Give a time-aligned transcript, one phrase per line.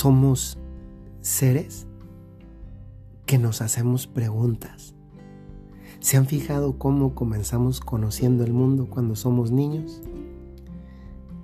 [0.00, 0.56] somos
[1.20, 1.86] seres
[3.26, 4.94] que nos hacemos preguntas.
[5.98, 10.00] ¿Se han fijado cómo comenzamos conociendo el mundo cuando somos niños?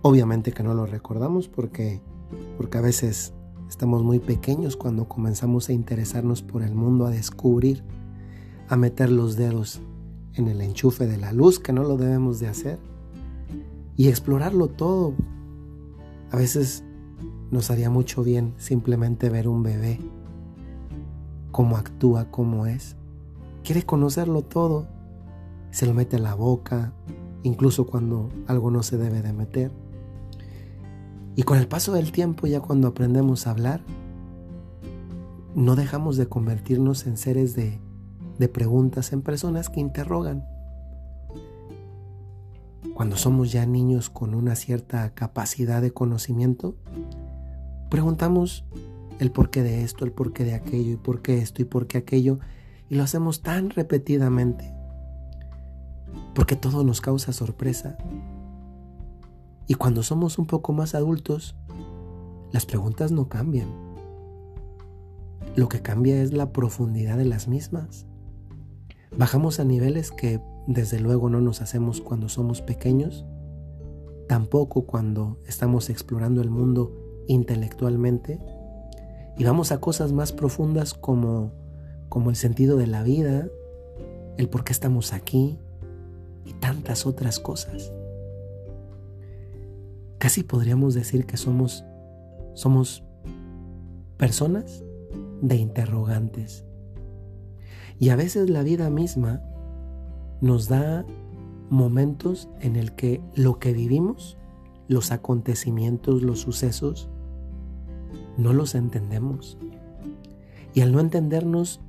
[0.00, 2.00] Obviamente que no lo recordamos porque,
[2.56, 3.34] porque a veces
[3.68, 7.84] estamos muy pequeños cuando comenzamos a interesarnos por el mundo, a descubrir,
[8.70, 9.82] a meter los dedos
[10.32, 12.78] en el enchufe de la luz, que no lo debemos de hacer,
[13.96, 15.12] y explorarlo todo.
[16.30, 16.85] A veces
[17.50, 20.00] nos haría mucho bien simplemente ver un bebé,
[21.52, 22.96] cómo actúa, cómo es.
[23.64, 24.86] Quiere conocerlo todo.
[25.70, 26.92] Se lo mete en la boca,
[27.42, 29.70] incluso cuando algo no se debe de meter.
[31.34, 33.82] Y con el paso del tiempo, ya cuando aprendemos a hablar,
[35.54, 37.80] no dejamos de convertirnos en seres de,
[38.38, 40.46] de preguntas, en personas que interrogan.
[42.94, 46.76] Cuando somos ya niños con una cierta capacidad de conocimiento,
[47.90, 48.64] Preguntamos
[49.18, 51.98] el porqué de esto, el porqué de aquello, y por qué esto y por qué
[51.98, 52.38] aquello,
[52.88, 54.72] y lo hacemos tan repetidamente,
[56.34, 57.96] porque todo nos causa sorpresa.
[59.66, 61.56] Y cuando somos un poco más adultos,
[62.52, 63.68] las preguntas no cambian.
[65.56, 68.06] Lo que cambia es la profundidad de las mismas.
[69.16, 73.24] Bajamos a niveles que desde luego no nos hacemos cuando somos pequeños,
[74.28, 78.40] tampoco cuando estamos explorando el mundo intelectualmente
[79.38, 81.52] y vamos a cosas más profundas como,
[82.08, 83.48] como el sentido de la vida,
[84.36, 85.58] el por qué estamos aquí
[86.44, 87.92] y tantas otras cosas.
[90.18, 91.84] Casi podríamos decir que somos,
[92.54, 93.04] somos
[94.16, 94.82] personas
[95.42, 96.64] de interrogantes.
[97.98, 99.42] Y a veces la vida misma
[100.40, 101.04] nos da
[101.68, 104.38] momentos en el que lo que vivimos,
[104.88, 107.10] los acontecimientos, los sucesos,
[108.36, 109.58] no los entendemos.
[110.74, 111.80] Y al no entendernos,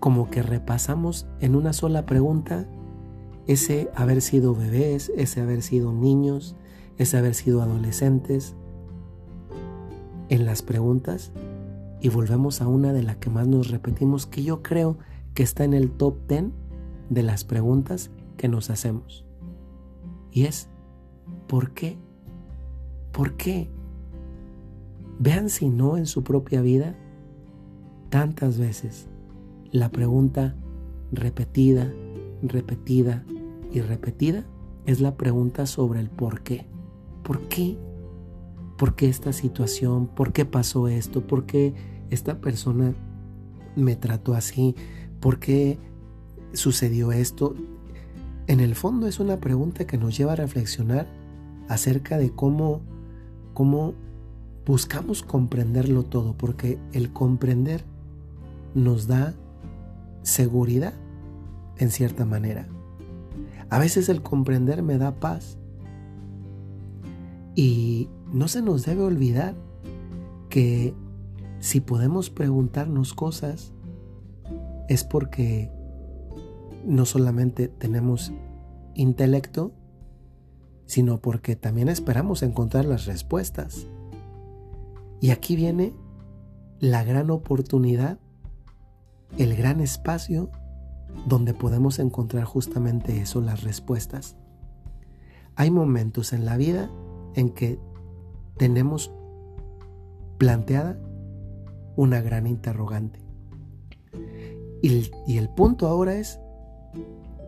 [0.00, 2.66] como que repasamos en una sola pregunta
[3.46, 6.56] ese haber sido bebés, ese haber sido niños,
[6.98, 8.54] ese haber sido adolescentes,
[10.28, 11.30] en las preguntas
[12.00, 14.96] y volvemos a una de las que más nos repetimos, que yo creo
[15.34, 16.46] que está en el top 10
[17.10, 19.26] de las preguntas que nos hacemos.
[20.30, 20.68] Y es,
[21.46, 21.98] ¿por qué?
[23.12, 23.70] ¿Por qué?
[25.22, 26.96] Vean si no en su propia vida
[28.08, 29.06] tantas veces
[29.70, 30.56] la pregunta
[31.12, 31.92] repetida,
[32.42, 33.24] repetida
[33.70, 34.44] y repetida
[34.84, 36.66] es la pregunta sobre el por qué.
[37.22, 37.78] ¿Por qué?
[38.76, 40.08] ¿Por qué esta situación?
[40.08, 41.24] ¿Por qué pasó esto?
[41.24, 41.72] ¿Por qué
[42.10, 42.92] esta persona
[43.76, 44.74] me trató así?
[45.20, 45.78] ¿Por qué
[46.52, 47.54] sucedió esto?
[48.48, 51.06] En el fondo es una pregunta que nos lleva a reflexionar
[51.68, 52.80] acerca de cómo,
[53.54, 53.94] cómo
[54.66, 57.84] buscamos comprenderlo todo porque el comprender
[58.74, 59.34] nos da
[60.22, 60.94] seguridad
[61.78, 62.68] en cierta manera.
[63.70, 65.58] A veces el comprender me da paz.
[67.54, 69.54] Y no se nos debe olvidar
[70.48, 70.94] que
[71.60, 73.72] si podemos preguntarnos cosas
[74.88, 75.70] es porque
[76.84, 78.32] no solamente tenemos
[78.94, 79.72] intelecto,
[80.86, 83.86] sino porque también esperamos encontrar las respuestas.
[85.22, 85.94] Y aquí viene
[86.80, 88.18] la gran oportunidad,
[89.38, 90.50] el gran espacio
[91.28, 94.36] donde podemos encontrar justamente eso, las respuestas.
[95.54, 96.90] Hay momentos en la vida
[97.36, 97.78] en que
[98.56, 99.12] tenemos
[100.38, 100.98] planteada
[101.94, 103.20] una gran interrogante.
[104.82, 106.40] Y el, punto ahora es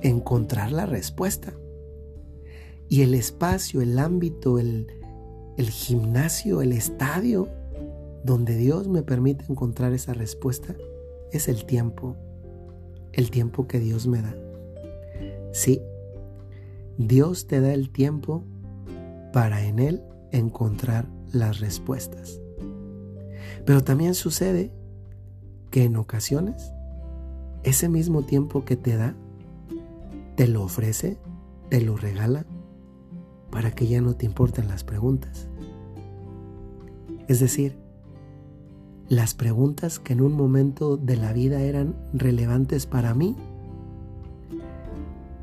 [0.00, 1.52] encontrar la respuesta.
[2.88, 4.86] Y el espacio, el ámbito, el,
[5.58, 7.57] el gimnasio, el estadio
[8.28, 10.76] donde Dios me permite encontrar esa respuesta
[11.32, 12.14] es el tiempo,
[13.14, 14.36] el tiempo que Dios me da.
[15.54, 15.80] Sí,
[16.98, 18.44] Dios te da el tiempo
[19.32, 22.38] para en Él encontrar las respuestas.
[23.64, 24.74] Pero también sucede
[25.70, 26.70] que en ocasiones
[27.62, 29.16] ese mismo tiempo que te da,
[30.36, 31.16] te lo ofrece,
[31.70, 32.44] te lo regala,
[33.50, 35.48] para que ya no te importen las preguntas.
[37.26, 37.87] Es decir,
[39.08, 43.36] las preguntas que en un momento de la vida eran relevantes para mí,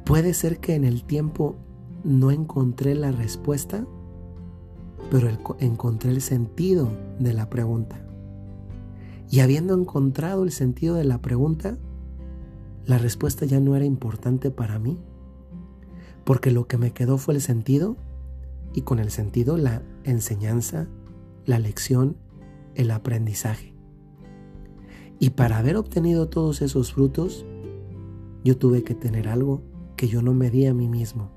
[0.06, 1.56] puede ser que en el tiempo
[2.04, 3.86] no encontré la respuesta,
[5.10, 5.30] pero
[5.60, 6.90] encontré el sentido
[7.20, 8.06] de la pregunta.
[9.32, 11.78] Y habiendo encontrado el sentido de la pregunta,
[12.86, 15.00] la respuesta ya no era importante para mí,
[16.24, 17.98] porque lo que me quedó fue el sentido
[18.74, 20.88] y con el sentido la enseñanza,
[21.46, 22.18] la lección,
[22.76, 23.74] el aprendizaje.
[25.20, 27.46] Y para haber obtenido todos esos frutos,
[28.44, 29.64] yo tuve que tener algo
[29.96, 31.32] que yo no me di a mí mismo.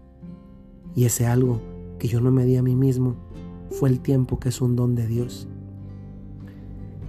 [0.94, 1.61] Y ese algo
[1.99, 3.17] que yo no me di a mí mismo
[3.70, 5.49] fue el tiempo que es un don de Dios.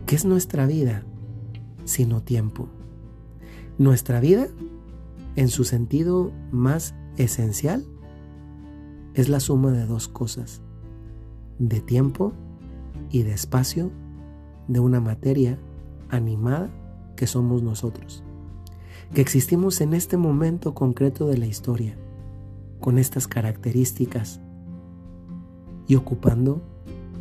[0.06, 1.04] ¿Qué es nuestra vida
[1.86, 2.68] sino tiempo?
[3.78, 4.48] Nuestra vida,
[5.36, 7.86] en su sentido más esencial,
[9.14, 10.62] es la suma de dos cosas,
[11.58, 12.34] de tiempo
[13.10, 13.92] y de espacio
[14.69, 15.60] de una materia
[16.10, 16.69] animada
[17.18, 18.24] que somos nosotros,
[19.13, 21.98] que existimos en este momento concreto de la historia,
[22.80, 24.39] con estas características
[25.88, 26.62] y ocupando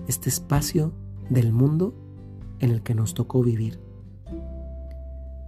[0.06, 0.92] este espacio
[1.30, 1.94] del mundo
[2.60, 3.80] en el que nos tocó vivir.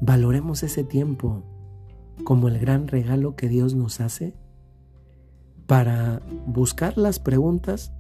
[0.01, 1.43] Valoremos ese tiempo
[2.25, 4.35] como el gran regalo que Dios nos hace
[5.67, 7.93] para buscar las preguntas,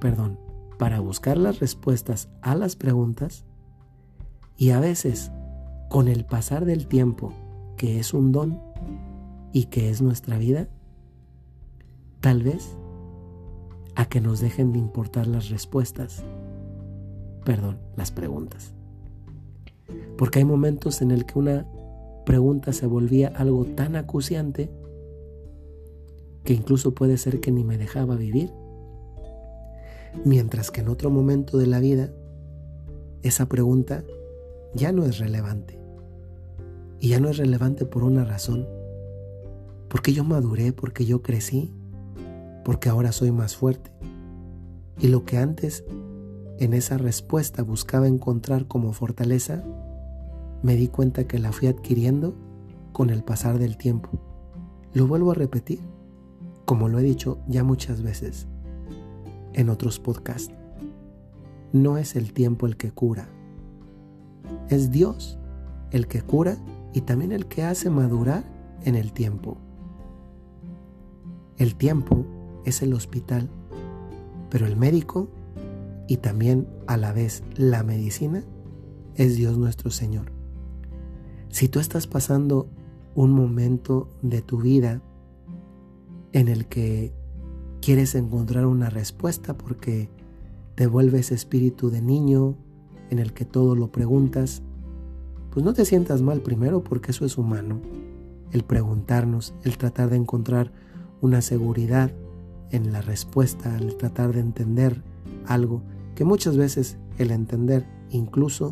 [0.00, 0.38] perdón,
[0.82, 3.44] para buscar las respuestas a las preguntas
[4.56, 5.30] y a veces
[5.88, 7.32] con el pasar del tiempo,
[7.76, 8.60] que es un don
[9.52, 10.68] y que es nuestra vida,
[12.18, 12.76] tal vez
[13.94, 16.24] a que nos dejen de importar las respuestas,
[17.44, 18.74] perdón, las preguntas.
[20.18, 21.64] Porque hay momentos en el que una
[22.26, 24.68] pregunta se volvía algo tan acuciante
[26.42, 28.52] que incluso puede ser que ni me dejaba vivir
[30.24, 32.12] Mientras que en otro momento de la vida,
[33.22, 34.04] esa pregunta
[34.74, 35.80] ya no es relevante.
[37.00, 38.68] Y ya no es relevante por una razón.
[39.88, 41.74] Porque yo maduré, porque yo crecí,
[42.64, 43.90] porque ahora soy más fuerte.
[45.00, 45.84] Y lo que antes
[46.58, 49.64] en esa respuesta buscaba encontrar como fortaleza,
[50.62, 52.36] me di cuenta que la fui adquiriendo
[52.92, 54.10] con el pasar del tiempo.
[54.94, 55.80] Lo vuelvo a repetir,
[56.64, 58.46] como lo he dicho ya muchas veces
[59.54, 60.54] en otros podcasts.
[61.72, 63.28] No es el tiempo el que cura,
[64.68, 65.38] es Dios
[65.90, 66.56] el que cura
[66.92, 68.44] y también el que hace madurar
[68.84, 69.58] en el tiempo.
[71.58, 72.26] El tiempo
[72.64, 73.48] es el hospital,
[74.50, 75.28] pero el médico
[76.08, 78.44] y también a la vez la medicina
[79.14, 80.32] es Dios nuestro Señor.
[81.48, 82.68] Si tú estás pasando
[83.14, 85.02] un momento de tu vida
[86.32, 87.12] en el que
[87.82, 90.08] quieres encontrar una respuesta porque
[90.76, 92.56] te vuelves espíritu de niño
[93.10, 94.62] en el que todo lo preguntas,
[95.50, 97.80] pues no te sientas mal primero porque eso es humano.
[98.52, 100.72] El preguntarnos, el tratar de encontrar
[101.20, 102.12] una seguridad
[102.70, 105.02] en la respuesta, el tratar de entender
[105.46, 105.82] algo
[106.14, 108.70] que muchas veces el entender incluso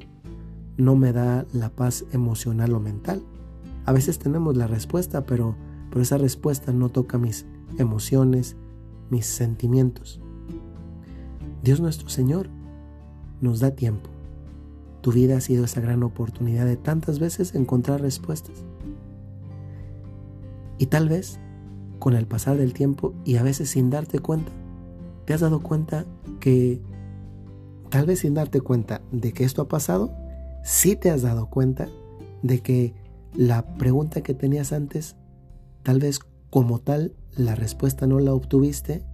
[0.77, 3.23] no me da la paz emocional o mental.
[3.87, 5.57] A veces tenemos la respuesta, pero,
[5.91, 7.45] pero esa respuesta no toca mis
[7.77, 8.57] emociones,
[9.11, 10.21] mis sentimientos.
[11.63, 12.49] Dios nuestro Señor
[13.41, 14.09] nos da tiempo.
[15.03, 18.65] Tu vida ha sido esa gran oportunidad de tantas veces encontrar respuestas.
[20.79, 21.39] Y tal vez,
[21.99, 24.53] con el pasar del tiempo y a veces sin darte cuenta,
[25.27, 26.07] te has dado cuenta
[26.39, 26.81] que,
[27.91, 30.13] tal vez sin darte cuenta de que esto ha pasado,
[30.65, 31.89] sí te has dado cuenta
[32.43, 32.95] de que
[33.35, 35.17] la pregunta que tenías antes,
[35.83, 36.21] tal vez
[36.51, 39.05] como tal, la respuesta no la obtuviste,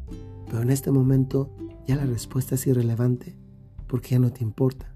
[0.46, 1.50] pero en este momento
[1.86, 3.36] ya la respuesta es irrelevante
[3.86, 4.86] porque ya no te importa.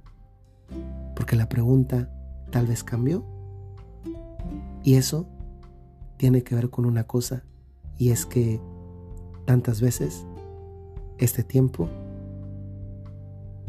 [1.15, 2.11] Porque la pregunta
[2.51, 3.25] tal vez cambió.
[4.83, 5.27] Y eso
[6.17, 7.45] tiene que ver con una cosa,
[7.97, 8.61] y es que
[9.45, 10.27] tantas veces
[11.19, 11.89] este tiempo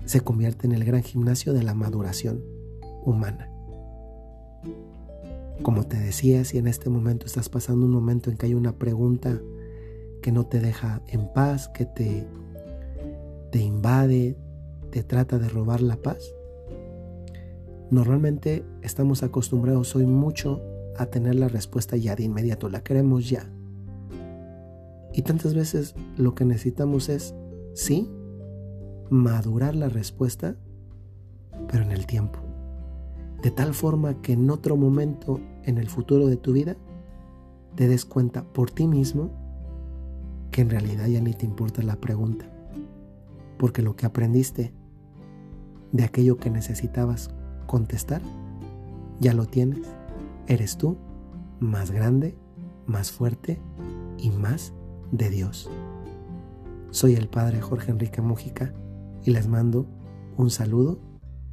[0.06, 2.42] se convierte en el gran gimnasio de la maduración
[3.04, 3.51] humana.
[5.64, 8.74] Como te decía, si en este momento estás pasando un momento en que hay una
[8.74, 9.40] pregunta
[10.22, 12.28] que no te deja en paz, que te,
[13.52, 14.38] te invade,
[14.90, 16.34] te trata de robar la paz,
[17.92, 20.62] normalmente estamos acostumbrados hoy mucho
[20.98, 23.48] a tener la respuesta ya de inmediato, la queremos ya.
[25.14, 27.36] Y tantas veces lo que necesitamos es,
[27.74, 28.10] sí,
[29.10, 30.56] madurar la respuesta,
[31.68, 32.51] pero en el tiempo
[33.42, 36.76] de tal forma que en otro momento en el futuro de tu vida
[37.76, 39.32] te des cuenta por ti mismo
[40.52, 42.46] que en realidad ya ni te importa la pregunta,
[43.58, 44.74] porque lo que aprendiste
[45.92, 47.32] de aquello que necesitabas
[47.68, 48.22] contestar,
[49.20, 49.88] ya lo tienes,
[50.48, 50.98] eres tú
[51.60, 52.36] más grande,
[52.86, 53.62] más fuerte
[54.18, 54.74] y más
[55.12, 55.70] de Dios.
[56.90, 58.74] Soy el Padre Jorge Enrique Mújica
[59.24, 59.88] y les mando
[60.36, 61.00] un saludo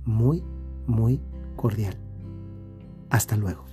[0.05, 0.43] muy,
[0.87, 1.21] muy
[1.59, 1.99] cordial.
[3.11, 3.68] Hasta luego.